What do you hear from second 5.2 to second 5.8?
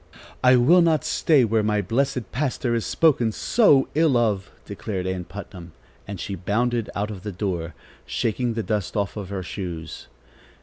Putnam,